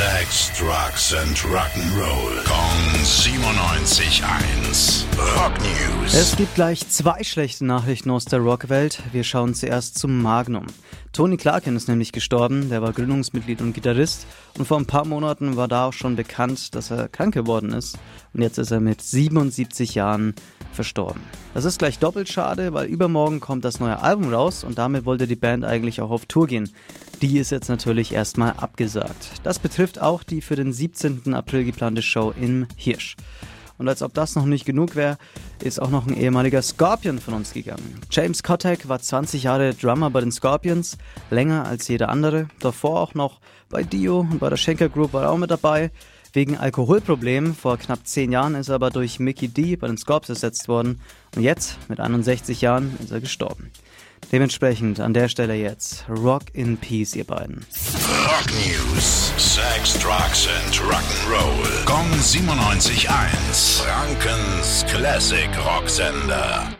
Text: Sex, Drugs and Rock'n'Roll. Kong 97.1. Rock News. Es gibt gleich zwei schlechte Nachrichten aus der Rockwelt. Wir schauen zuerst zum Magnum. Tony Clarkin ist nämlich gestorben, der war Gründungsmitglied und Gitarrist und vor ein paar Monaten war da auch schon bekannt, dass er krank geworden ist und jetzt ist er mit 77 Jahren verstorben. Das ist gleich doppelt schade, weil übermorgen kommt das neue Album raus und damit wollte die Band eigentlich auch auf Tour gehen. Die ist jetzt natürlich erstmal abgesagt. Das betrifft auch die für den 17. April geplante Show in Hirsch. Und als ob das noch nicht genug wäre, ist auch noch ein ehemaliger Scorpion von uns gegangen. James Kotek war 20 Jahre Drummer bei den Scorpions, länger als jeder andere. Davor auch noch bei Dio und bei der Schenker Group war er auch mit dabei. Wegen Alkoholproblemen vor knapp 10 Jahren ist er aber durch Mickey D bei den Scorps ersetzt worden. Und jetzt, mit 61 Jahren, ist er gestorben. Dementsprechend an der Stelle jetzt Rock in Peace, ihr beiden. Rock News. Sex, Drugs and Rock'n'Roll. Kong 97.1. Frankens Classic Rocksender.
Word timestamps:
Sex, 0.00 0.56
Drugs 0.58 1.12
and 1.12 1.36
Rock'n'Roll. 1.44 2.42
Kong 2.46 3.04
97.1. 3.04 5.04
Rock 5.36 5.52
News. 5.60 6.14
Es 6.14 6.34
gibt 6.38 6.54
gleich 6.54 6.88
zwei 6.88 7.22
schlechte 7.22 7.66
Nachrichten 7.66 8.10
aus 8.10 8.24
der 8.24 8.38
Rockwelt. 8.38 9.02
Wir 9.12 9.24
schauen 9.24 9.54
zuerst 9.54 9.98
zum 9.98 10.22
Magnum. 10.22 10.64
Tony 11.12 11.36
Clarkin 11.36 11.76
ist 11.76 11.86
nämlich 11.86 12.12
gestorben, 12.12 12.70
der 12.70 12.80
war 12.80 12.94
Gründungsmitglied 12.94 13.60
und 13.60 13.74
Gitarrist 13.74 14.26
und 14.56 14.64
vor 14.64 14.78
ein 14.78 14.86
paar 14.86 15.04
Monaten 15.04 15.56
war 15.56 15.68
da 15.68 15.88
auch 15.88 15.92
schon 15.92 16.16
bekannt, 16.16 16.74
dass 16.74 16.90
er 16.90 17.08
krank 17.08 17.34
geworden 17.34 17.74
ist 17.74 17.98
und 18.32 18.40
jetzt 18.40 18.56
ist 18.56 18.70
er 18.70 18.80
mit 18.80 19.02
77 19.02 19.96
Jahren 19.96 20.34
verstorben. 20.72 21.22
Das 21.54 21.64
ist 21.64 21.78
gleich 21.78 21.98
doppelt 21.98 22.28
schade, 22.28 22.72
weil 22.72 22.86
übermorgen 22.86 23.40
kommt 23.40 23.64
das 23.64 23.80
neue 23.80 24.00
Album 24.00 24.32
raus 24.32 24.64
und 24.64 24.78
damit 24.78 25.04
wollte 25.04 25.26
die 25.26 25.36
Band 25.36 25.64
eigentlich 25.64 26.00
auch 26.00 26.10
auf 26.10 26.26
Tour 26.26 26.46
gehen. 26.46 26.70
Die 27.22 27.38
ist 27.38 27.50
jetzt 27.50 27.68
natürlich 27.68 28.12
erstmal 28.12 28.52
abgesagt. 28.52 29.40
Das 29.42 29.58
betrifft 29.58 30.00
auch 30.00 30.22
die 30.22 30.40
für 30.40 30.56
den 30.56 30.72
17. 30.72 31.34
April 31.34 31.64
geplante 31.64 32.02
Show 32.02 32.32
in 32.40 32.66
Hirsch. 32.76 33.16
Und 33.80 33.88
als 33.88 34.02
ob 34.02 34.12
das 34.12 34.36
noch 34.36 34.44
nicht 34.44 34.66
genug 34.66 34.94
wäre, 34.94 35.16
ist 35.62 35.80
auch 35.80 35.88
noch 35.88 36.06
ein 36.06 36.14
ehemaliger 36.14 36.60
Scorpion 36.60 37.18
von 37.18 37.32
uns 37.32 37.54
gegangen. 37.54 37.98
James 38.10 38.42
Kotek 38.42 38.88
war 38.88 39.00
20 39.00 39.44
Jahre 39.44 39.72
Drummer 39.72 40.10
bei 40.10 40.20
den 40.20 40.32
Scorpions, 40.32 40.98
länger 41.30 41.66
als 41.66 41.88
jeder 41.88 42.10
andere. 42.10 42.48
Davor 42.60 43.00
auch 43.00 43.14
noch 43.14 43.40
bei 43.70 43.82
Dio 43.82 44.20
und 44.20 44.38
bei 44.38 44.50
der 44.50 44.58
Schenker 44.58 44.90
Group 44.90 45.14
war 45.14 45.22
er 45.22 45.30
auch 45.30 45.38
mit 45.38 45.50
dabei. 45.50 45.90
Wegen 46.32 46.56
Alkoholproblemen 46.56 47.54
vor 47.54 47.76
knapp 47.76 48.06
10 48.06 48.30
Jahren 48.30 48.54
ist 48.54 48.68
er 48.68 48.76
aber 48.76 48.90
durch 48.90 49.18
Mickey 49.18 49.48
D 49.48 49.76
bei 49.76 49.88
den 49.88 49.98
Scorps 49.98 50.28
ersetzt 50.28 50.68
worden. 50.68 51.00
Und 51.34 51.42
jetzt, 51.42 51.76
mit 51.88 51.98
61 51.98 52.60
Jahren, 52.60 52.96
ist 53.02 53.10
er 53.10 53.20
gestorben. 53.20 53.70
Dementsprechend 54.30 55.00
an 55.00 55.12
der 55.12 55.28
Stelle 55.28 55.54
jetzt 55.54 56.04
Rock 56.08 56.42
in 56.52 56.76
Peace, 56.76 57.16
ihr 57.16 57.24
beiden. 57.24 57.66
Rock 58.26 58.46
News. 58.52 59.32
Sex, 59.36 59.98
Drugs 59.98 60.46
and 60.46 60.74
Rock'n'Roll. 60.76 61.84
Kong 61.84 62.06
97.1. 62.20 63.82
Frankens 63.82 64.84
Classic 64.88 65.48
Rocksender. 65.66 66.79